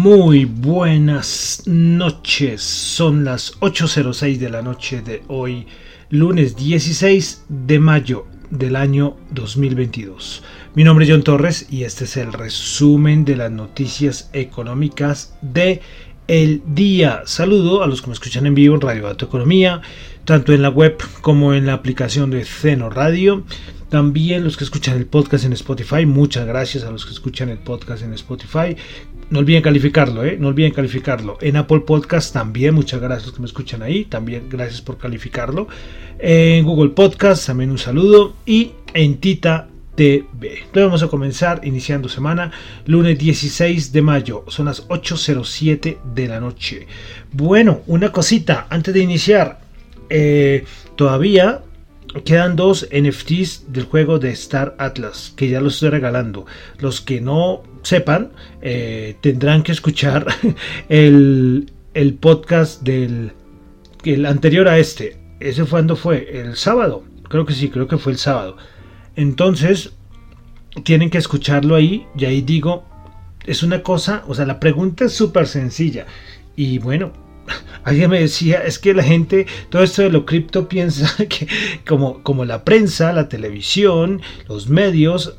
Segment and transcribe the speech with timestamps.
[0.00, 5.66] Muy buenas noches, son las 8.06 de la noche de hoy,
[6.08, 10.44] lunes 16 de mayo del año 2022.
[10.76, 15.80] Mi nombre es John Torres y este es el resumen de las noticias económicas de
[16.28, 17.22] el día.
[17.24, 19.82] Saludo a los que me escuchan en vivo en Radio Dato Economía,
[20.24, 23.42] tanto en la web como en la aplicación de Ceno Radio.
[23.88, 27.56] También los que escuchan el podcast en Spotify, muchas gracias a los que escuchan el
[27.56, 28.76] podcast en Spotify.
[29.30, 30.36] No olviden calificarlo, ¿eh?
[30.38, 31.36] No olviden calificarlo.
[31.40, 34.04] En Apple Podcast también, muchas gracias que me escuchan ahí.
[34.04, 35.68] También gracias por calificarlo.
[36.18, 38.34] En Google Podcast también un saludo.
[38.46, 40.60] Y en Tita TV.
[40.60, 42.52] Entonces vamos a comenzar iniciando semana,
[42.86, 46.86] lunes 16 de mayo, son las 8.07 de la noche.
[47.32, 49.60] Bueno, una cosita antes de iniciar.
[50.08, 50.64] Eh,
[50.96, 51.62] todavía
[52.24, 56.46] Quedan dos NFTs del juego de Star Atlas, que ya los estoy regalando.
[56.78, 60.26] Los que no sepan, eh, tendrán que escuchar
[60.88, 61.70] el,
[62.20, 63.32] podcast del
[64.04, 65.16] el anterior a este.
[65.40, 66.40] ¿Ese cuando fue?
[66.40, 67.04] ¿El sábado?
[67.28, 68.56] Creo que sí, creo que fue el sábado.
[69.16, 69.92] Entonces,
[70.84, 72.06] tienen que escucharlo ahí.
[72.16, 72.84] Y ahí digo,
[73.46, 76.06] es una cosa, o sea, la pregunta es súper sencilla.
[76.56, 77.12] Y bueno,
[77.84, 81.48] Alguien me decía, es que la gente, todo esto de lo cripto piensa que
[81.86, 85.38] como, como la prensa, la televisión, los medios,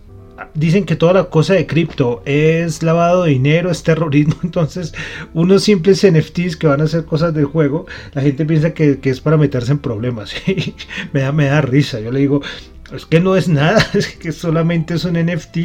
[0.53, 4.93] dicen que toda la cosa de cripto es lavado de dinero, es terrorismo, entonces
[5.33, 9.21] unos simples NFTs que van a hacer cosas del juego, la gente piensa que, es
[9.21, 10.33] para meterse en problemas.
[11.13, 12.41] me, da, me da risa, yo le digo,
[12.93, 15.57] es que no es nada, es que solamente es un NFT,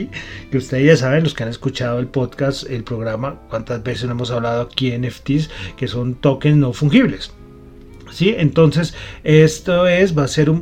[0.50, 4.30] que ustedes ya saben, los que han escuchado el podcast, el programa, cuántas veces hemos
[4.30, 7.32] hablado aquí de NFTs, que son tokens no fungibles.
[8.14, 8.32] ¿Sí?
[8.38, 8.94] Entonces,
[9.25, 10.52] esto es, va a ser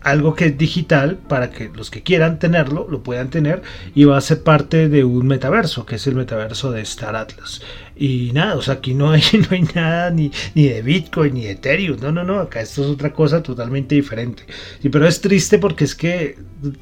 [0.00, 3.60] algo que es digital para que los que quieran tenerlo lo puedan tener
[3.94, 7.60] y va a ser parte de un metaverso, que es el metaverso de Star Atlas.
[8.00, 11.42] Y nada, o sea, aquí no hay, no hay nada ni, ni de Bitcoin ni
[11.42, 11.98] de Ethereum.
[12.00, 14.44] No, no, no, acá esto es otra cosa totalmente diferente.
[14.80, 16.38] Sí, pero es triste porque es que,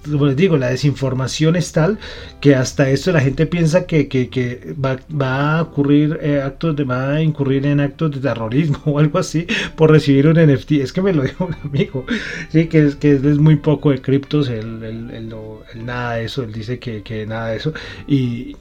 [0.09, 1.99] como les digo, la desinformación es tal
[2.41, 6.84] que hasta esto la gente piensa que, que, va, va, a ocurrir eh, actos de,
[6.84, 10.73] va a incurrir en actos de terrorismo o algo así por recibir un NFT.
[10.73, 12.06] Es que me lo dijo un amigo,
[12.50, 15.35] sí, que es, que es muy poco de criptos, el, el, el,
[15.85, 17.73] nada de eso, él dice que, que nada de eso,
[18.06, 18.55] y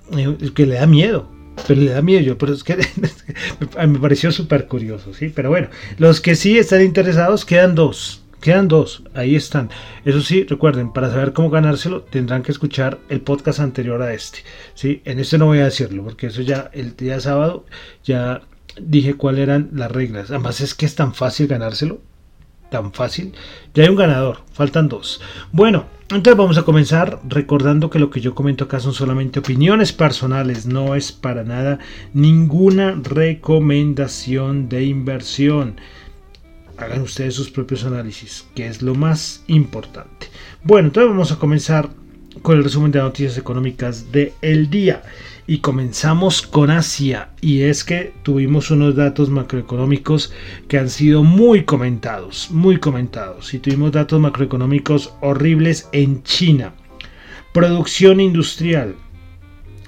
[0.55, 2.77] que le da miedo pero le da miedo, pero es que
[3.87, 5.31] me pareció súper curioso, ¿sí?
[5.33, 8.23] Pero bueno, los que sí están interesados quedan dos.
[8.41, 9.69] Quedan dos, ahí están.
[10.05, 14.39] Eso sí, recuerden, para saber cómo ganárselo tendrán que escuchar el podcast anterior a este.
[14.75, 15.01] ¿sí?
[15.05, 17.65] En este no voy a decirlo, porque eso ya el día sábado
[18.03, 18.41] ya
[18.79, 20.29] dije cuáles eran las reglas.
[20.29, 21.99] Además es que es tan fácil ganárselo,
[22.69, 23.33] tan fácil.
[23.73, 25.21] Ya hay un ganador, faltan dos.
[25.51, 29.91] Bueno, entonces vamos a comenzar recordando que lo que yo comento acá son solamente opiniones
[29.91, 31.79] personales, no es para nada
[32.13, 35.75] ninguna recomendación de inversión.
[36.77, 40.27] Hagan ustedes sus propios análisis, que es lo más importante.
[40.63, 41.89] Bueno, entonces vamos a comenzar
[42.41, 45.03] con el resumen de noticias económicas del el día.
[45.47, 47.29] Y comenzamos con Asia.
[47.39, 50.33] Y es que tuvimos unos datos macroeconómicos
[50.67, 53.53] que han sido muy comentados, muy comentados.
[53.53, 56.73] Y tuvimos datos macroeconómicos horribles en China.
[57.53, 58.95] Producción industrial.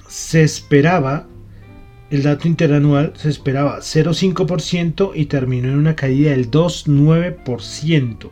[0.08, 1.28] Se esperaba,
[2.10, 8.30] el dato interanual se esperaba 0,5% y terminó en una caída del 2,9%.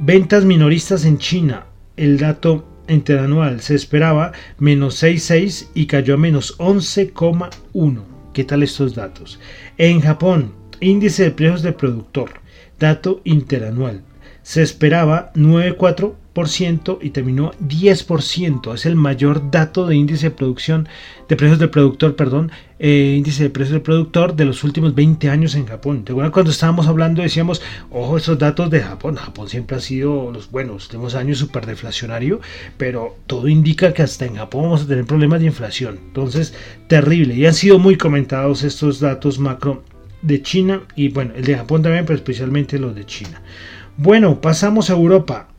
[0.00, 1.66] Ventas minoristas en China.
[1.96, 8.02] El dato interanual se esperaba menos 6,6 y cayó a menos 11,1.
[8.32, 9.38] ¿Qué tal estos datos?
[9.78, 12.30] En Japón, índice de precios del productor,
[12.78, 14.02] dato interanual,
[14.42, 16.14] se esperaba 9,4
[17.00, 18.74] y terminó 10%.
[18.74, 20.88] Es el mayor dato de índice de producción
[21.28, 22.50] de precios del productor, perdón,
[22.80, 26.04] eh, índice de precios del productor de los últimos 20 años en Japón.
[26.04, 29.14] ¿Te acuerdas cuando estábamos hablando decíamos, ojo, esos datos de Japón?
[29.14, 32.40] Japón siempre ha sido los buenos, últimos años súper deflacionario,
[32.76, 36.00] pero todo indica que hasta en Japón vamos a tener problemas de inflación.
[36.08, 36.52] Entonces,
[36.88, 37.34] terrible.
[37.36, 39.84] Y han sido muy comentados estos datos macro
[40.20, 43.40] de China y bueno, el de Japón también, pero especialmente los de China.
[43.96, 45.53] Bueno, pasamos a Europa.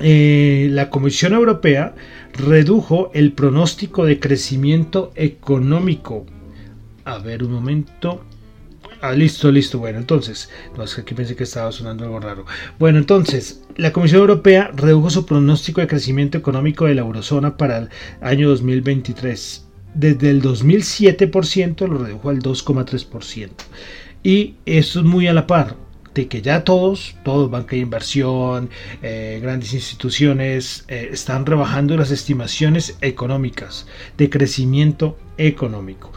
[0.00, 1.94] Eh, la Comisión Europea
[2.32, 6.26] redujo el pronóstico de crecimiento económico.
[7.04, 8.24] A ver un momento.
[9.00, 9.78] Ah, listo, listo.
[9.78, 12.46] Bueno, entonces, no es que aquí pensé que estaba sonando algo raro.
[12.78, 17.78] Bueno, entonces, la Comisión Europea redujo su pronóstico de crecimiento económico de la eurozona para
[17.78, 17.88] el
[18.20, 19.66] año 2023.
[19.94, 23.50] Desde el 2007% lo redujo al 2,3%.
[24.22, 25.83] Y esto es muy a la par
[26.14, 28.70] de que ya todos, todos, banca de inversión,
[29.02, 36.12] eh, grandes instituciones, eh, están rebajando las estimaciones económicas de crecimiento económico.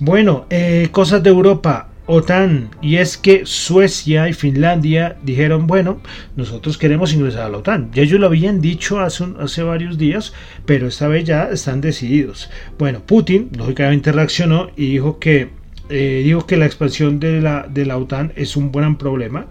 [0.00, 1.88] Bueno, eh, cosas de Europa.
[2.06, 6.00] OTAN y es que Suecia y Finlandia dijeron bueno
[6.34, 10.32] nosotros queremos ingresar a la OTAN ya ellos lo habían dicho hace, hace varios días
[10.66, 15.50] pero esta vez ya están decididos bueno Putin lógicamente reaccionó y dijo que
[15.92, 19.46] eh, digo que la expansión de la, de la OTAN es un buen problema,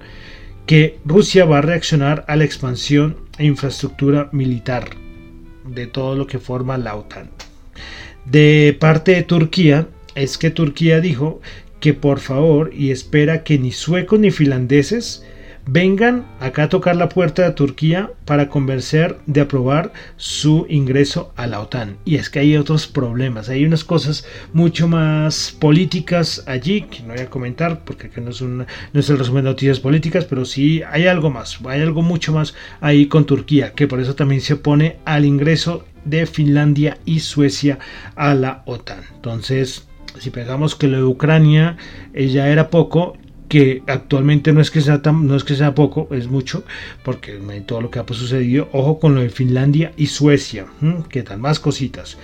[0.66, 4.90] que Rusia va a reaccionar a la expansión e infraestructura militar
[5.66, 7.30] de todo lo que forma la OTAN.
[8.26, 11.42] De parte de Turquía, es que Turquía dijo
[11.80, 15.24] que por favor y espera que ni suecos ni finlandeses
[15.72, 21.48] vengan acá a tocar la puerta de Turquía para convencer de aprobar su ingreso a
[21.48, 21.96] la OTAN.
[22.04, 27.14] Y es que hay otros problemas, hay unas cosas mucho más políticas allí que no
[27.14, 30.82] voy a comentar porque no es, no es el resumen de noticias políticas, pero sí
[30.92, 34.56] hay algo más, hay algo mucho más ahí con Turquía, que por eso también se
[34.56, 37.80] opone al ingreso de Finlandia y Suecia
[38.16, 39.04] a la OTAN.
[39.16, 39.88] Entonces,
[40.20, 41.78] si pensamos que lo de Ucrania
[42.14, 43.16] eh, ya era poco,
[43.52, 46.64] que actualmente no es que sea no es que sea poco, es mucho,
[47.04, 50.68] porque todo lo que ha sucedido, ojo con lo de Finlandia y Suecia,
[51.10, 52.18] que dan más cositas.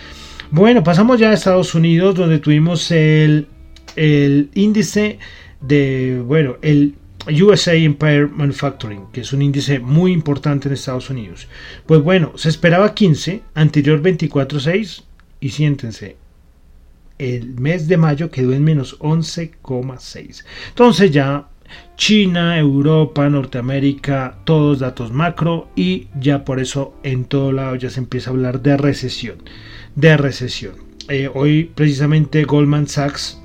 [0.51, 3.49] Bueno, pasamos ya a Estados Unidos, donde tuvimos el,
[3.97, 5.19] el índice
[5.59, 6.95] de, bueno, el
[7.27, 11.49] USA Empire Manufacturing, que es un índice muy importante en Estados Unidos.
[11.85, 15.03] Pues bueno, se esperaba 15, anterior 24.6,
[15.41, 16.15] y siéntense,
[17.19, 20.43] el mes de mayo quedó en menos 11,6.
[20.69, 21.47] Entonces ya
[21.95, 27.99] China, Europa, Norteamérica, todos datos macro y ya por eso en todo lado ya se
[27.99, 29.37] empieza a hablar de recesión.
[29.95, 30.75] De recesión.
[31.09, 33.41] Eh, hoy precisamente Goldman Sachs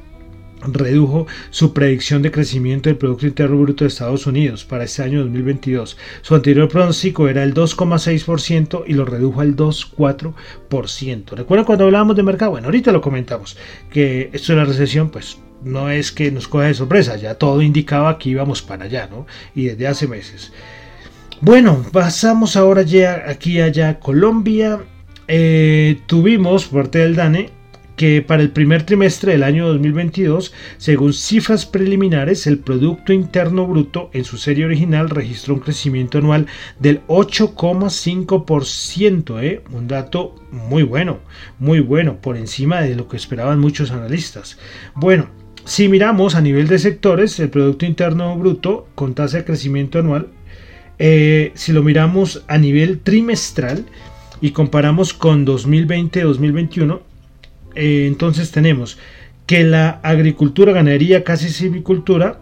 [0.64, 5.20] redujo su predicción de crecimiento del Producto Interno Bruto de Estados Unidos para este año
[5.20, 5.96] 2022.
[6.22, 11.34] Su anterior pronóstico era el 2,6% y lo redujo al 2,4%.
[11.34, 12.52] ¿Recuerdan cuando hablábamos de mercado?
[12.52, 13.56] Bueno, ahorita lo comentamos,
[13.90, 17.62] que esto de la recesión, pues no es que nos coja de sorpresa, ya todo
[17.62, 19.26] indicaba que íbamos para allá, ¿no?
[19.54, 20.52] Y desde hace meses.
[21.40, 24.80] Bueno, pasamos ahora ya aquí allá a Colombia.
[25.28, 27.61] Eh, tuvimos por parte del DANE
[27.96, 34.08] que para el primer trimestre del año 2022, según cifras preliminares, el Producto Interno Bruto
[34.12, 36.46] en su serie original registró un crecimiento anual
[36.78, 39.62] del 8,5%, ¿eh?
[39.72, 41.20] un dato muy bueno,
[41.58, 44.58] muy bueno, por encima de lo que esperaban muchos analistas.
[44.94, 45.28] Bueno,
[45.64, 50.28] si miramos a nivel de sectores, el Producto Interno Bruto con tasa de crecimiento anual,
[50.98, 53.86] eh, si lo miramos a nivel trimestral
[54.40, 57.00] y comparamos con 2020-2021,
[57.74, 58.98] eh, entonces tenemos
[59.46, 62.38] que la agricultura, ganadería, casi silvicultura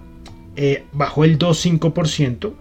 [0.57, 2.53] eh, bajó el 2,5%.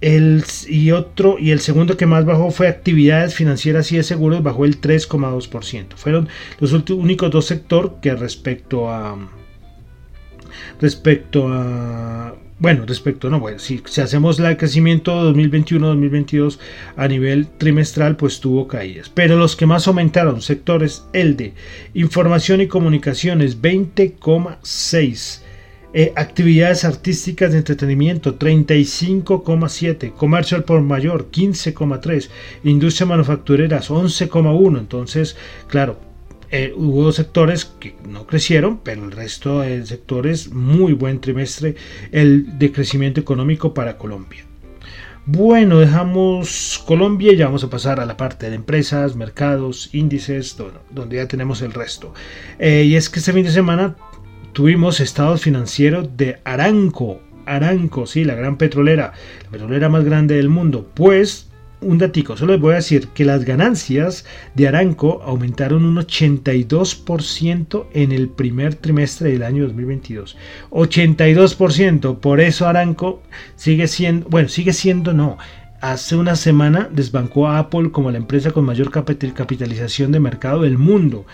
[0.00, 4.66] El, y y el segundo que más bajó fue actividades financieras y de seguros bajó
[4.66, 5.94] el 3,2%.
[5.96, 6.28] Fueron
[6.60, 9.16] los únicos dos sectores que respecto a
[10.80, 16.58] respecto a bueno, respecto, no, bueno, si, hacemos el crecimiento 2021-2022
[16.96, 19.10] a nivel trimestral, pues tuvo caídas.
[19.10, 21.52] Pero los que más aumentaron, sectores, el de
[21.92, 25.42] información y comunicaciones, 20,6.
[25.92, 32.30] Eh, actividades artísticas de entretenimiento 35,7, comercio al por mayor 15,3,
[32.64, 34.78] industria manufactureras 11,1.
[34.78, 35.36] Entonces,
[35.68, 35.98] claro,
[36.56, 41.74] eh, hubo sectores que no crecieron, pero el resto de sectores, muy buen trimestre
[42.12, 44.44] el de crecimiento económico para Colombia.
[45.26, 50.56] Bueno, dejamos Colombia y ya vamos a pasar a la parte de empresas, mercados, índices,
[50.92, 52.14] donde ya tenemos el resto.
[52.60, 53.96] Eh, y es que este fin de semana
[54.52, 57.20] tuvimos estados financieros de Aranco.
[57.46, 60.88] Aranco, sí, la gran petrolera, la petrolera más grande del mundo.
[60.94, 61.48] Pues
[61.84, 64.24] un datico, solo les voy a decir que las ganancias
[64.54, 70.36] de Aranco aumentaron un 82% en el primer trimestre del año 2022.
[70.70, 73.22] 82%, por eso Aranco
[73.56, 75.38] sigue siendo, bueno, sigue siendo no.
[75.80, 80.78] Hace una semana desbancó a Apple como la empresa con mayor capitalización de mercado del
[80.78, 81.26] mundo.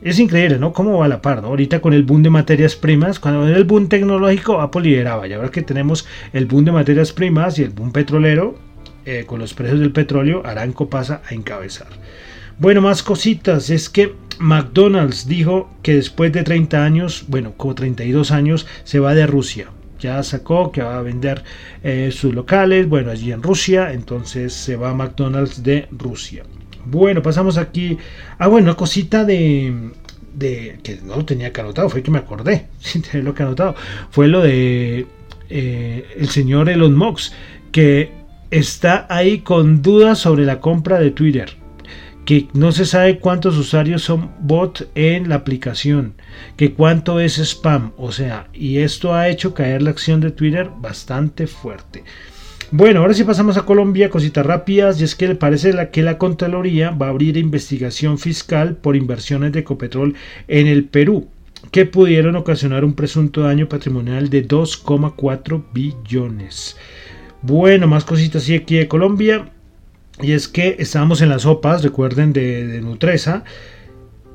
[0.00, 0.72] Es increíble, ¿no?
[0.72, 1.42] ¿Cómo va a la par?
[1.42, 1.48] ¿no?
[1.48, 5.26] Ahorita con el boom de materias primas, cuando era el boom tecnológico, Apple lideraba.
[5.26, 8.67] Y ahora que tenemos el boom de materias primas y el boom petrolero,
[9.10, 11.86] eh, con los precios del petróleo, Aranco pasa a encabezar.
[12.58, 13.70] Bueno, más cositas.
[13.70, 19.14] Es que McDonald's dijo que después de 30 años, bueno, como 32 años, se va
[19.14, 19.68] de Rusia.
[19.98, 21.42] Ya sacó que va a vender
[21.82, 26.44] eh, sus locales, bueno, allí en Rusia, entonces se va a McDonald's de Rusia.
[26.84, 27.96] Bueno, pasamos aquí.
[28.36, 29.90] Ah, bueno, cosita de,
[30.82, 33.74] que no tenía que anotado, fue que me acordé, sin tenerlo que anotado.
[34.10, 35.06] Fue lo de
[35.48, 37.32] eh, el señor Elon Musk,
[37.72, 38.17] que
[38.50, 41.56] está ahí con dudas sobre la compra de Twitter
[42.28, 46.12] que no se sabe cuántos usuarios son bot en la aplicación,
[46.58, 50.68] que cuánto es spam, o sea, y esto ha hecho caer la acción de Twitter
[50.78, 52.04] bastante fuerte.
[52.70, 56.90] Bueno, ahora sí pasamos a Colombia, cositas rápidas, y es que parece que la Contraloría
[56.90, 60.14] va a abrir investigación fiscal por inversiones de Ecopetrol
[60.48, 61.28] en el Perú,
[61.70, 66.76] que pudieron ocasionar un presunto daño patrimonial de 2,4 billones.
[67.42, 69.50] Bueno, más cositas así aquí de Colombia.
[70.20, 73.44] Y es que estábamos en las sopas, recuerden, de, de Nutresa.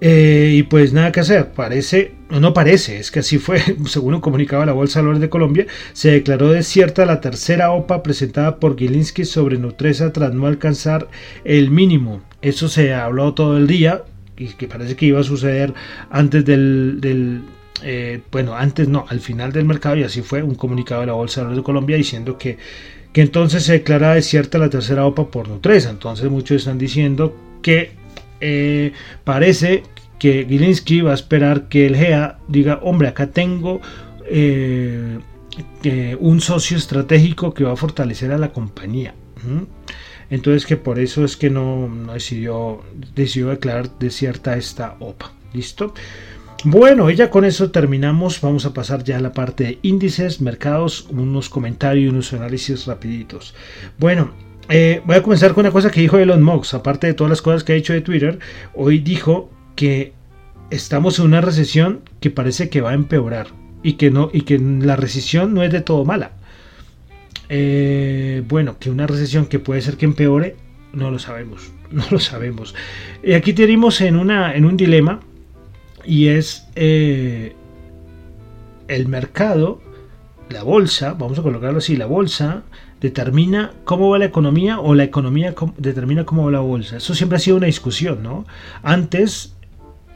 [0.05, 4.65] Eh, y pues nada que hacer, parece, no parece, es que así fue, según comunicaba
[4.65, 9.57] la Bolsa de de Colombia, se declaró desierta la tercera OPA presentada por Gilinski sobre
[9.57, 11.07] Nutresa tras no alcanzar
[11.45, 12.21] el mínimo.
[12.41, 14.03] Eso se habló todo el día
[14.35, 15.73] y que parece que iba a suceder
[16.09, 17.43] antes del,
[17.81, 21.13] eh, bueno, antes no, al final del mercado y así fue un comunicado de la
[21.13, 22.57] Bolsa de Valores de Colombia diciendo que
[23.13, 25.91] que entonces se declara desierta la tercera OPA por Nutresa.
[25.91, 27.91] Entonces muchos están diciendo que
[28.41, 28.91] eh,
[29.23, 29.83] parece
[30.19, 33.81] que Gilinski va a esperar que el GEA diga, hombre, acá tengo
[34.25, 35.19] eh,
[36.19, 39.13] un socio estratégico que va a fortalecer a la compañía.
[40.29, 42.81] Entonces que por eso es que no, no decidió,
[43.13, 45.33] decidió declarar desierta esta OPA.
[45.53, 45.93] ¿Listo?
[46.65, 48.39] Bueno, y ya con eso terminamos.
[48.39, 52.85] Vamos a pasar ya a la parte de índices, mercados, unos comentarios y unos análisis
[52.85, 53.53] rapiditos.
[53.99, 54.31] Bueno,
[54.69, 56.75] eh, voy a comenzar con una cosa que dijo Elon Musk.
[56.75, 58.39] Aparte de todas las cosas que ha dicho de Twitter,
[58.73, 60.13] hoy dijo que
[60.69, 63.47] estamos en una recesión que parece que va a empeorar
[63.83, 66.31] y que no y que la recesión no es de todo mala.
[67.49, 70.55] Eh, bueno, que una recesión que puede ser que empeore,
[70.93, 72.73] no lo sabemos, no lo sabemos.
[73.21, 75.19] Y aquí tenemos en una en un dilema
[76.05, 77.55] y es eh,
[78.87, 79.81] el mercado,
[80.49, 82.63] la bolsa, vamos a colocarlo así, la bolsa
[83.01, 86.97] determina cómo va la economía o la economía determina cómo va la bolsa.
[86.97, 88.45] Eso siempre ha sido una discusión, ¿no?
[88.81, 89.55] Antes,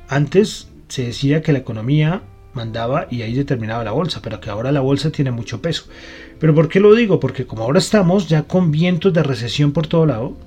[0.08, 2.22] antes se decía que la economía
[2.54, 5.86] mandaba y ahí determinaba la bolsa, pero que ahora la bolsa tiene mucho peso.
[6.40, 7.20] ¿Pero por qué lo digo?
[7.20, 10.38] Porque como ahora estamos ya con vientos de recesión por todo lado,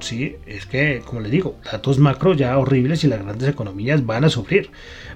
[0.00, 4.24] Sí, es que, como les digo, datos macro ya horribles y las grandes economías van
[4.24, 4.70] a sufrir,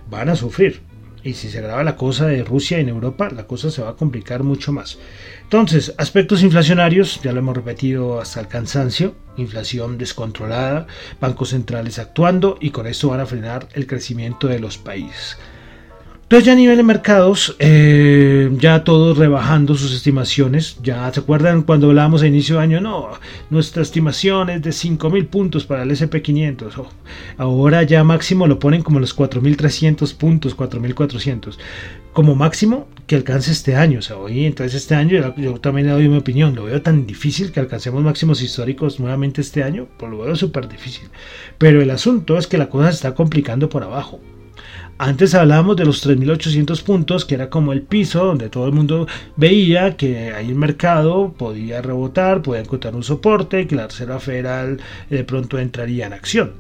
[0.09, 0.83] van a sufrir.
[1.23, 3.97] Y si se agrava la cosa de Rusia en Europa, la cosa se va a
[3.97, 4.99] complicar mucho más.
[5.43, 10.87] Entonces, aspectos inflacionarios, ya lo hemos repetido hasta el cansancio, inflación descontrolada,
[11.21, 15.39] bancos centrales actuando y con esto van a frenar el crecimiento de los países.
[16.25, 20.79] Entonces ya a nivel de mercados, eh, ya todos rebajando sus estimaciones.
[20.83, 23.11] Ya se acuerdan cuando hablábamos a inicio de año, no,
[23.51, 26.87] nuestra estimación es de 5.000 puntos para el SP500.
[27.37, 31.59] ahora ya máximo lo ponen como los 4.300 puntos, 4.400.
[32.15, 33.99] Como máximo que alcance este año.
[33.99, 36.55] O sea, hoy entonces este año yo, también le doy mi opinión.
[36.55, 39.89] Lo veo tan difícil que alcancemos máximos históricos nuevamente este año.
[39.99, 41.11] Pues lo veo súper difícil.
[41.59, 44.21] Pero el asunto es que la cosa se está complicando por abajo.
[44.97, 49.09] Antes hablábamos de los 3.800 puntos, que era como el piso donde todo el mundo
[49.37, 54.81] veía que ahí el mercado podía rebotar, podía encontrar un soporte que la Reserva Federal
[55.11, 56.53] de pronto entraría en acción.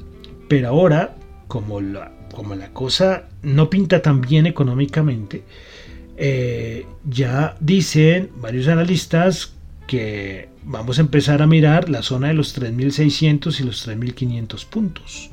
[0.49, 1.15] Pero ahora,
[1.47, 5.45] como la, como la cosa no pinta tan bien económicamente,
[6.17, 9.53] eh, ya dicen varios analistas
[9.87, 15.31] que vamos a empezar a mirar la zona de los 3.600 y los 3.500 puntos.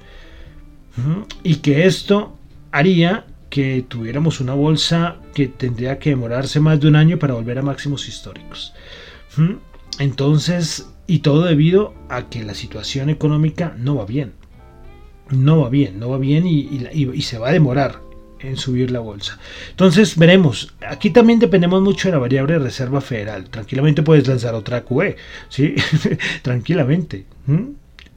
[1.41, 2.37] Y que esto
[2.71, 7.59] haría que tuviéramos una bolsa que tendría que demorarse más de un año para volver
[7.59, 8.73] a máximos históricos.
[9.35, 9.55] ¿Mm?
[9.99, 14.33] Entonces, y todo debido a que la situación económica no va bien.
[15.29, 17.99] No va bien, no va bien y, se va a demorar
[18.39, 19.37] en subir la bolsa.
[19.69, 20.73] Entonces veremos.
[20.87, 23.49] Aquí también dependemos mucho de la variable de Reserva Federal.
[23.49, 25.17] Tranquilamente puedes lanzar otra QE,
[25.49, 25.75] ¿sí?
[26.41, 27.25] Tranquilamente.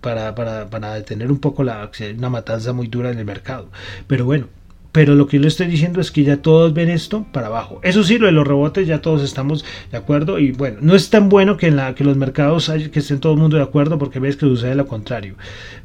[0.04, 3.70] Para, para, para, detener un poco la, una matanza muy dura en el mercado.
[4.06, 4.48] Pero bueno,
[4.94, 7.80] pero lo que yo le estoy diciendo es que ya todos ven esto para abajo.
[7.82, 11.10] Eso sí, lo de los rebotes ya todos estamos de acuerdo y bueno, no es
[11.10, 14.36] tan bueno que, en los mercados que estén todo el mundo de acuerdo porque ves
[14.36, 15.34] que sucede lo contrario.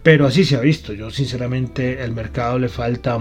[0.04, 0.94] Pero así se ha visto.
[0.94, 3.18] Yo sinceramente el mercado le falta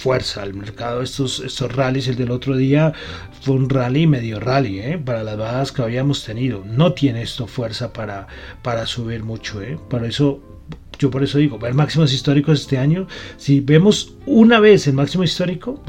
[0.00, 0.42] fuerza.
[0.42, 2.92] al mercado estos, estos rallies, el del otro día
[3.40, 4.98] fue un rally medio rally ¿eh?
[4.98, 6.64] para las bajas que habíamos tenido.
[6.66, 8.26] No tiene esto fuerza para,
[8.62, 9.62] para subir mucho.
[9.62, 9.78] ¿eh?
[9.88, 10.57] Por eso
[10.98, 15.24] yo por eso digo, ver máximos históricos este año, si vemos una vez el máximo
[15.24, 15.82] histórico,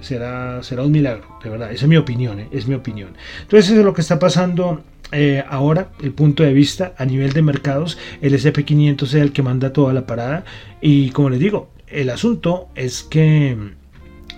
[0.00, 2.48] será, será un milagro, de verdad, esa es mi opinión, ¿eh?
[2.50, 3.16] es mi opinión.
[3.42, 7.32] Entonces eso es lo que está pasando eh, ahora, el punto de vista a nivel
[7.32, 10.44] de mercados, el SP500 es el que manda toda la parada.
[10.80, 13.56] Y como les digo, el asunto es que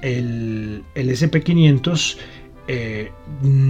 [0.03, 2.17] el, el SP500
[2.69, 3.11] eh,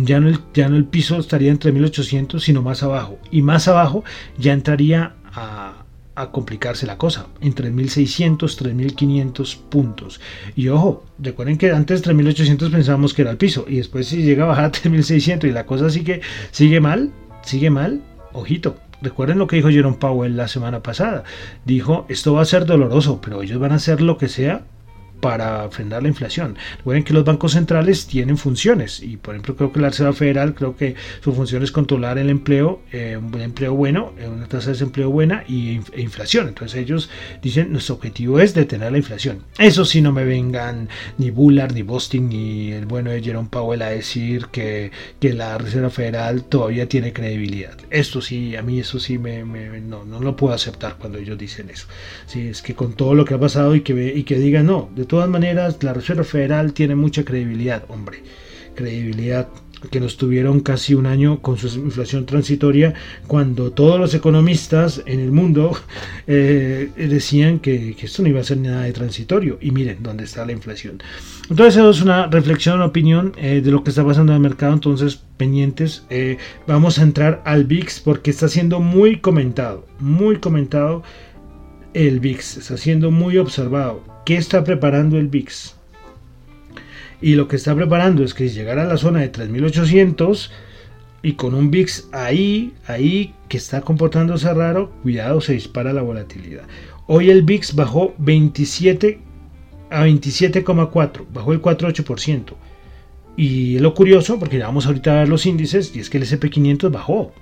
[0.02, 3.18] ya, no el, ya no el piso estaría entre 1800 sino más abajo.
[3.30, 4.04] Y más abajo
[4.36, 5.79] ya entraría a
[6.14, 10.20] a complicarse la cosa, en 3.600, 3.500 puntos.
[10.56, 14.44] Y ojo, recuerden que antes 3.800 pensábamos que era el piso y después si llega
[14.44, 17.12] a bajar a 3.600 y la cosa sigue, sigue mal,
[17.42, 18.02] sigue mal,
[18.32, 18.76] ojito.
[19.02, 21.24] Recuerden lo que dijo Jerome Powell la semana pasada.
[21.64, 24.64] Dijo, esto va a ser doloroso, pero ellos van a hacer lo que sea
[25.20, 26.56] para frenar la inflación.
[26.78, 30.54] Recuerden que los bancos centrales tienen funciones y por ejemplo creo que la Reserva Federal
[30.54, 34.66] creo que su función es controlar el empleo, eh, un empleo bueno, eh, una tasa
[34.66, 36.48] de desempleo buena y, e inflación.
[36.48, 37.10] Entonces ellos
[37.42, 39.44] dicen nuestro objetivo es detener la inflación.
[39.58, 43.82] Eso sí no me vengan ni Bullard, ni Boston, ni el bueno de Jerome Powell
[43.82, 47.76] a decir que, que la Reserva Federal todavía tiene credibilidad.
[47.90, 49.44] Esto sí, a mí eso sí me,
[49.80, 51.86] no, no lo puedo aceptar cuando ellos dicen eso.
[52.26, 54.90] Sí, es que con todo lo que ha pasado y que, y que digan no,
[54.94, 58.22] de todas maneras, la Reserva Federal tiene mucha credibilidad, hombre.
[58.76, 59.48] Credibilidad
[59.90, 62.94] que nos tuvieron casi un año con su inflación transitoria,
[63.26, 65.76] cuando todos los economistas en el mundo
[66.28, 69.58] eh, decían que, esto no iba a ser nada de transitorio.
[69.60, 71.02] Y miren dónde está la inflación.
[71.48, 74.42] Entonces, eso es una reflexión, una opinión eh, de lo que está pasando en el
[74.42, 74.74] mercado.
[74.74, 81.02] Entonces, pendientes, eh, vamos a entrar al VIX porque está siendo muy comentado, muy comentado
[81.94, 84.02] el VIX, está siendo muy observado.
[84.24, 85.74] ¿Qué está preparando el VIX?
[87.20, 90.52] Y lo que está preparando es que si llegara a la zona de 3800
[91.22, 96.64] y con un VIX ahí, ahí que está comportándose raro, cuidado, se dispara la volatilidad.
[97.06, 99.20] Hoy el VIX bajó 27
[99.90, 102.54] a 27,4, bajó el 4,8%.
[103.36, 106.90] Y lo curioso, porque vamos ahorita a ver los índices, y es que el SP500
[106.90, 107.32] bajó.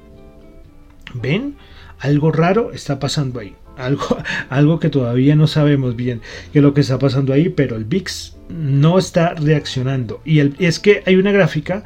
[1.14, 1.56] ¿Ven?
[1.98, 4.18] Algo raro está pasando ahí algo,
[4.50, 6.20] algo que todavía no sabemos bien
[6.52, 10.20] qué es lo que está pasando ahí, pero el VIX no está reaccionando.
[10.24, 11.84] Y es que hay una gráfica,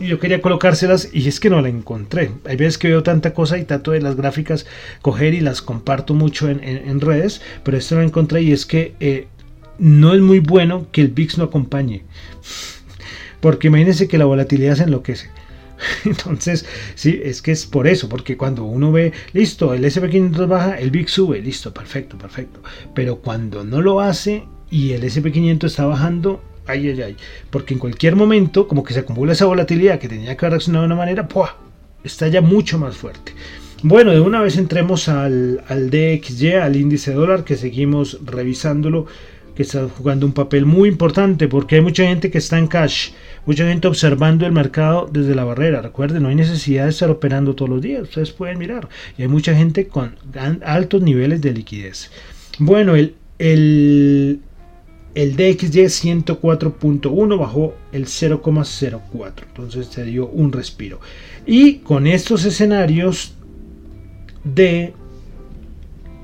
[0.00, 2.30] y yo quería colocárselas y es que no la encontré.
[2.44, 4.66] Hay veces que veo tanta cosa y trato de las gráficas
[5.02, 8.94] coger y las comparto mucho en, redes, pero esto no la encontré y es que
[9.00, 9.26] eh,
[9.78, 12.04] no es muy bueno que el VIX no acompañe.
[13.40, 15.30] Porque imagínense que la volatilidad se enloquece.
[16.04, 20.78] Entonces, sí, es que es por eso, porque cuando uno ve, listo, el SP500 baja,
[20.78, 22.62] el VIX sube, listo, perfecto, perfecto.
[22.94, 27.16] Pero cuando no lo hace y el SP500 está bajando, ay, ay, ay,
[27.50, 30.86] porque en cualquier momento, como que se acumula esa volatilidad que tenía que reaccionar de
[30.86, 31.56] una manera, ¡pua!
[32.04, 33.32] está ya mucho más fuerte.
[33.82, 39.06] Bueno, de una vez entremos al, al DXY, al índice dólar, que seguimos revisándolo,
[39.58, 43.10] que está jugando un papel muy importante, porque hay mucha gente que está en cash
[43.44, 45.82] mucha gente observando el mercado desde la barrera.
[45.82, 48.88] Recuerden, no hay necesidad de estar operando todos los días, ustedes pueden mirar.
[49.16, 50.14] Y hay mucha gente con
[50.64, 52.12] altos niveles de liquidez.
[52.60, 54.38] Bueno, el, el,
[55.16, 55.86] el DXY
[56.24, 61.00] 104.1 bajó el 0,04, entonces se dio un respiro.
[61.46, 63.34] Y con estos escenarios
[64.44, 64.92] de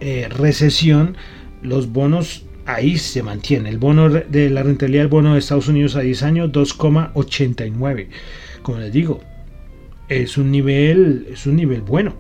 [0.01, 1.17] eh, recesión,
[1.63, 3.69] los bonos ahí se mantiene.
[3.69, 8.09] El bono de la rentabilidad del bono de Estados Unidos a 10 años 2,89.
[8.63, 9.21] Como les digo,
[10.09, 12.15] es un nivel es un nivel bueno.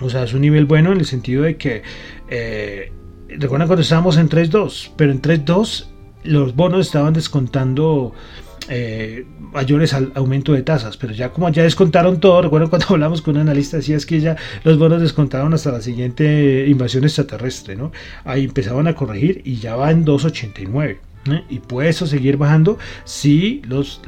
[0.00, 1.82] O sea, es un nivel bueno en el sentido de que
[2.28, 2.92] eh,
[3.28, 5.86] recuerdan cuando estábamos en 3.2, pero en 3.2
[6.24, 8.12] los bonos estaban descontando
[8.68, 13.22] eh, mayores al aumento de tasas, pero ya como ya descontaron todo, recuerdo cuando hablamos
[13.22, 17.76] con un analista decía es que ya los bonos descontaron hasta la siguiente invasión extraterrestre,
[17.76, 17.92] ¿no?
[18.24, 20.98] Ahí empezaban a corregir y ya va en 2.89.
[21.30, 21.44] ¿eh?
[21.48, 24.00] Y puede eso seguir bajando si los,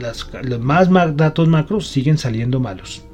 [0.42, 3.04] los más datos macros siguen saliendo malos.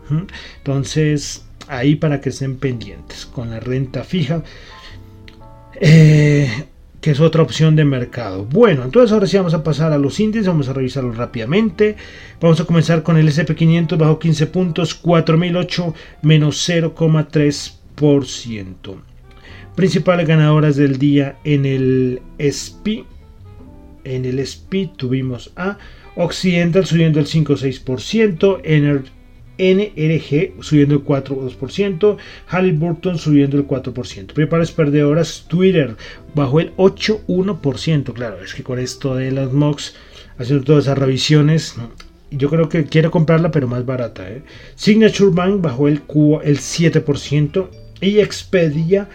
[0.58, 3.26] Entonces, ahí para que estén pendientes.
[3.26, 4.42] Con la renta fija.
[5.80, 6.66] Eh,
[7.04, 8.46] que es otra opción de mercado.
[8.46, 11.96] Bueno, entonces ahora sí vamos a pasar a los índices, vamos a revisarlo rápidamente.
[12.40, 18.94] Vamos a comenzar con el SP500 bajo 15 puntos, 4008 menos 0,3%.
[19.74, 23.04] Principales ganadoras del día en el SPI.
[24.04, 25.76] En el SPI tuvimos a
[26.16, 29.10] Occidental subiendo el 5,6%, Energy
[29.58, 34.32] NRG subiendo el 4,2%, Halliburton subiendo el 4%.
[34.32, 35.96] Prepares perdedoras, Twitter
[36.34, 38.12] bajó el 8,1%.
[38.12, 39.94] Claro, es que con esto de las MOX,
[40.38, 41.76] haciendo todas esas revisiones,
[42.30, 44.28] yo creo que quiero comprarla, pero más barata.
[44.30, 44.42] ¿eh?
[44.74, 46.02] Signature Bank bajó el,
[46.42, 47.68] el 7%
[48.00, 49.08] y Expedia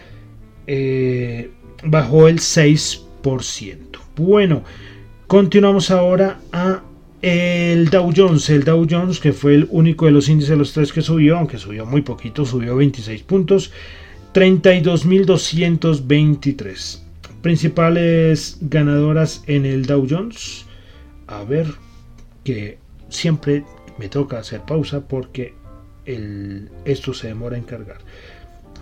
[0.67, 1.51] eh,
[1.83, 3.77] bajó el 6%.
[4.15, 4.63] Bueno,
[5.27, 6.83] continuamos ahora a
[7.21, 10.71] el Dow Jones, el Dow Jones que fue el único de los índices de los
[10.73, 13.73] tres que subió, aunque subió muy poquito, subió 26 puntos,
[14.33, 17.01] 32.223.
[17.41, 20.65] Principales ganadoras en el Dow Jones.
[21.27, 21.67] A ver,
[22.43, 22.77] que
[23.09, 23.65] siempre
[23.97, 25.53] me toca hacer pausa porque
[26.85, 27.97] esto se demora en cargar.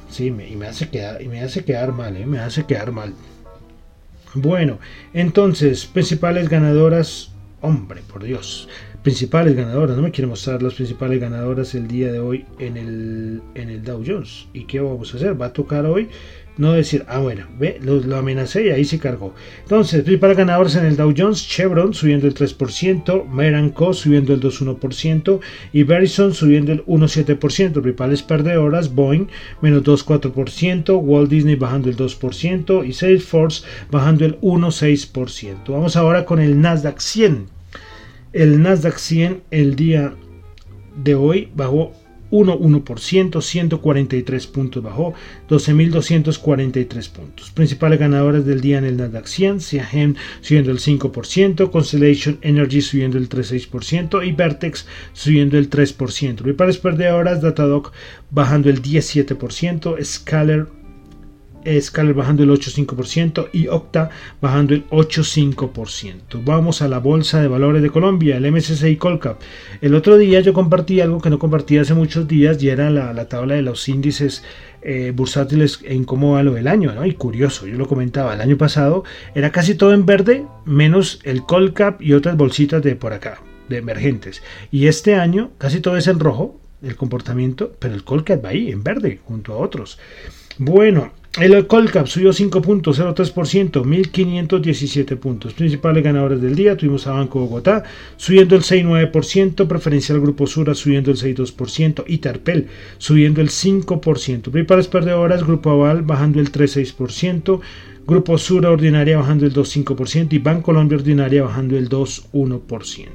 [0.10, 2.26] Sí, me, y, me hace quedar, y me hace quedar mal, ¿eh?
[2.26, 3.14] me hace quedar mal.
[4.34, 4.80] Bueno,
[5.14, 8.70] entonces, principales ganadoras Hombre, por Dios.
[9.02, 9.96] Principales ganadoras.
[9.96, 13.84] No me quiere mostrar las principales ganadoras el día de hoy en el, en el
[13.84, 14.48] Dow Jones.
[14.54, 15.42] ¿Y qué vamos a hacer?
[15.42, 16.10] Va a tocar hoy
[16.58, 19.34] no decir, ah, bueno, ve, lo, amenacé y ahí se cargó.
[19.62, 25.40] Entonces, principales ganadoras en el Dow Jones, Chevron subiendo el 3%, Meranco subiendo el 2,1%
[25.74, 27.38] y Verizon subiendo el 1,7%.
[27.38, 29.28] Principales perdedoras, Boeing
[29.62, 35.58] menos 2,4%, Walt Disney bajando el 2% y Salesforce bajando el 1,6%.
[35.68, 37.48] Vamos ahora con el Nasdaq 100.
[38.34, 40.14] El Nasdaq 100 el día
[40.96, 41.94] de hoy bajó
[42.32, 45.14] 1,1%, 143 puntos bajó,
[45.50, 47.52] 12.243 puntos.
[47.52, 53.18] Principales ganadores del día en el Nasdaq 100, Siagen subiendo el 5%, Constellation Energy subiendo
[53.18, 56.36] el 3,6% y Vertex subiendo el 3%.
[56.36, 57.92] Principales perdedoras, Datadog
[58.32, 60.68] bajando el 17%, Scalar
[61.80, 64.10] Scalar bajando el 8,5% y Octa
[64.42, 66.44] bajando el 8,5%.
[66.44, 69.42] Vamos a la Bolsa de Valores de Colombia, el MSCI Colcap.
[69.82, 73.28] El otro día yo compartí algo que no compartí hace muchos días y era la,
[73.28, 74.44] tabla de los índices
[74.82, 77.06] eh, bursátiles en cómo va lo del año, ¿no?
[77.06, 79.04] Y curioso, yo lo comentaba, el año pasado
[79.36, 83.78] era casi todo en verde, menos el Colcap y otras bolsitas de por acá, de
[83.78, 84.42] emergentes.
[84.72, 88.72] Y este año casi todo es en rojo, el comportamiento, pero el Colcap va ahí,
[88.72, 90.00] en verde, junto a otros.
[90.60, 95.54] Bueno, el Colcap subió 5.03%, 1.517 puntos.
[95.54, 97.84] Principales ganadores del día tuvimos a Banco Bogotá
[98.16, 104.42] subiendo el 6.9%, Preferencial Grupo Sura subiendo el 6.2% y Tarpel subiendo el 5%.
[104.50, 107.60] Principales perdedoras, Grupo Aval bajando el 3.6%,
[108.08, 113.08] Grupo Sura Ordinaria bajando el 2.5% y Banco Colombia Ordinaria bajando el 2.1%.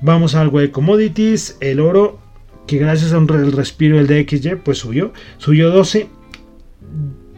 [0.00, 2.18] Vamos a algo de commodities, el oro
[2.66, 6.08] que gracias a un respiro del DXY pues subió, subió 12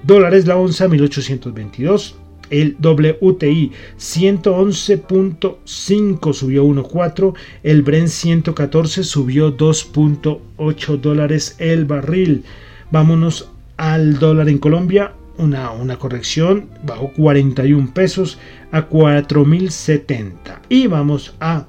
[0.02, 2.16] dólares la onza 1822.
[2.50, 7.34] El WTI 111.5 subió 1.4.
[7.62, 12.44] El Brent 114 subió 2.8 dólares el barril.
[12.90, 15.14] Vámonos al dólar en Colombia.
[15.38, 18.38] Una, una corrección bajó 41 pesos
[18.70, 20.60] a 4070.
[20.68, 21.64] Y vamos a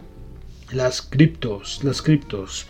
[0.73, 1.79] las criptos.
[1.83, 2.67] Las criptos.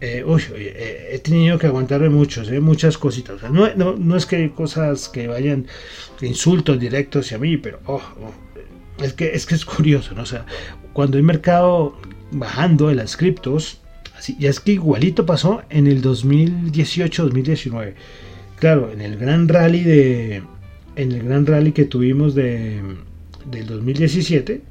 [0.00, 3.40] Eh, eh, he tenido que aguantarme muchos, eh, muchas cositas.
[3.50, 5.66] no, es que hay cosas que vayan
[6.20, 10.14] insultos directos hacia mí, pero oh, oh, es, que, es que es curioso,
[10.92, 11.98] cuando hay mercado
[12.30, 13.80] bajando de las criptos,
[14.16, 17.94] así, y es que igualito pasó en el 2018-2019.
[18.58, 20.42] Claro, en el gran rally de.
[20.96, 22.80] En el gran rally que tuvimos de,
[23.50, 24.62] del 2017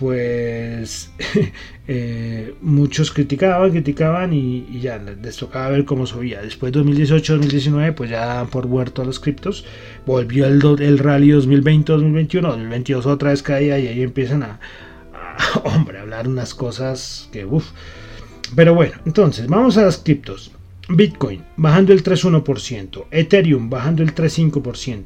[0.00, 1.12] pues
[1.88, 6.40] eh, muchos criticaban, criticaban y, ya les tocaba ver cómo subía.
[6.40, 9.66] Después 2018-2019, pues ya por huerto a los criptos,
[10.06, 14.60] volvió el, el rally 2020-2021, 2022 otra vez caía y ahí empiezan a,
[15.64, 17.70] hombre, hablar unas cosas que, uff.
[18.56, 20.52] Pero bueno, entonces, vamos a las criptos.
[20.88, 25.04] Bitcoin bajando el 3,1%, Ethereum bajando el 3,5%,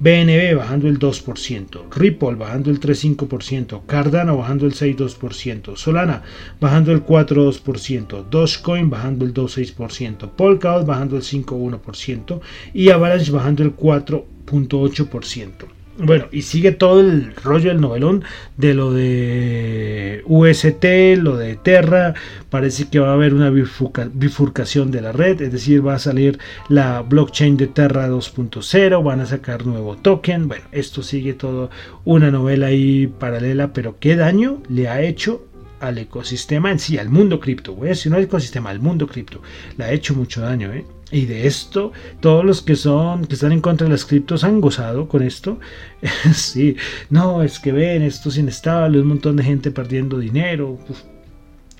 [0.00, 6.22] BNB bajando el 2%, Ripple bajando el 3.5%, Cardano bajando el 6.2%, Solana
[6.60, 12.40] bajando el 4.2%, Dogecoin bajando el 2.6%, Polkadot bajando el 5.1%
[12.74, 15.77] y Avalanche bajando el 4.8%.
[16.00, 18.22] Bueno, y sigue todo el rollo del novelón
[18.56, 20.84] de lo de UST,
[21.20, 22.14] lo de Terra.
[22.50, 26.38] Parece que va a haber una bifurcación de la red, es decir, va a salir
[26.68, 30.46] la blockchain de Terra 2.0, van a sacar nuevo token.
[30.46, 31.68] Bueno, esto sigue todo
[32.04, 35.47] una novela ahí paralela, pero ¿qué daño le ha hecho
[35.80, 37.74] al ecosistema en sí, al mundo cripto.
[37.74, 39.42] Voy a decir no al ecosistema, al mundo cripto.
[39.76, 40.84] Le ha hecho mucho daño, ¿eh?
[41.10, 44.60] Y de esto, todos los que son, que están en contra de las criptos han
[44.60, 45.58] gozado con esto.
[46.34, 46.76] sí,
[47.08, 50.78] no, es que ven, esto es inestable, un montón de gente perdiendo dinero.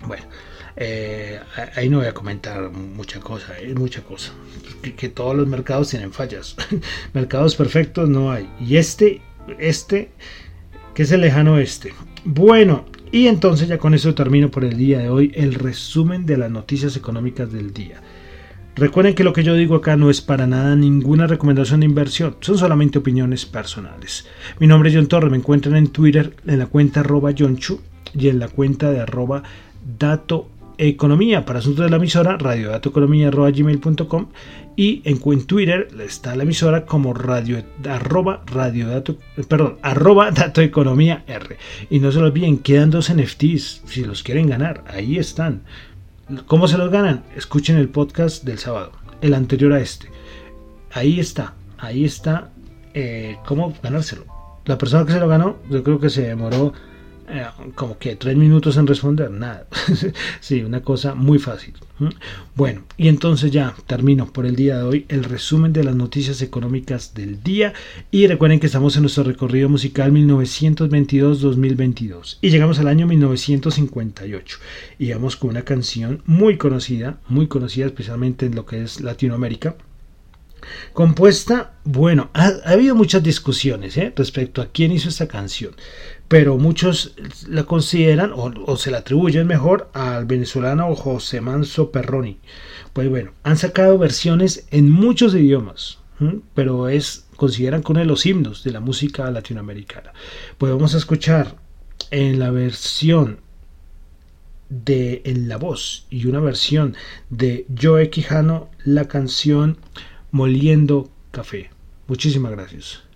[0.07, 0.25] Bueno,
[0.77, 1.41] eh,
[1.75, 4.33] ahí no voy a comentar mucha cosa, es mucha cosa.
[4.83, 6.57] Que, que, todos los mercados tienen fallas.
[7.13, 8.49] mercados perfectos no hay.
[8.61, 9.21] Y este,
[9.59, 10.11] este,
[10.95, 11.93] que es el lejano este.
[12.25, 16.37] Bueno, y entonces ya con eso termino por el día de hoy el resumen de
[16.37, 18.03] las noticias económicas del día.
[18.77, 22.37] Recuerden que lo que yo digo acá no es para nada ninguna recomendación de inversión,
[22.41, 24.27] son solamente opiniones personales.
[24.61, 27.81] Mi nombre es John Torre, me encuentran en Twitter en la cuenta arroba Chu
[28.15, 29.43] y en la cuenta de arroba
[29.99, 34.27] dato economía para asuntos de la emisora radiodatoeconomía.gmail.com
[34.79, 39.17] y en, Twitter está la emisora como radio arroba radio dato,
[39.49, 41.57] perdón arroba dato economía r.
[41.91, 45.63] Y no se lo olviden quedan dos NFTs si los quieren ganar ahí están.
[46.47, 47.25] ¿cómo se los ganan?
[47.35, 50.11] escuchen el podcast del sábado el anterior a este.
[50.93, 52.53] Ahí está ahí está
[52.95, 54.27] eh, cómo ganárselo.
[54.65, 56.73] La persona que se lo ganó yo creo que se demoró
[57.31, 59.67] eh, como que tres minutos en responder, nada.
[60.41, 61.73] sí, una cosa muy fácil.
[62.55, 66.41] Bueno, y entonces ya termino por el día de hoy el resumen de las noticias
[66.43, 67.73] económicas del día.
[68.11, 74.59] Y recuerden que estamos en nuestro recorrido musical 1922-2022 y llegamos al año 1958.
[74.99, 79.77] Y vamos con una canción muy conocida, muy conocida especialmente en lo que es Latinoamérica
[80.93, 84.13] Compuesta, bueno, ha, habido muchas discusiones ¿eh?
[84.17, 85.75] respecto a quién hizo esta canción,
[86.29, 87.15] pero muchos
[87.49, 92.39] la consideran o, se la atribuyen mejor al venezolano José Manso Perroni.
[92.93, 95.99] Pues bueno, han sacado versiones en muchos idiomas,
[96.55, 100.13] pero es consideran que uno de los himnos de la música latinoamericana.
[100.59, 101.57] Pues vamos a escuchar
[102.11, 103.41] en la versión
[104.69, 106.95] de En la voz y una versión
[107.31, 109.79] de Joe Quijano la canción
[110.31, 111.71] Moliendo Café.
[112.07, 113.08] Muchísimas gracias.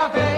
[0.00, 0.29] café.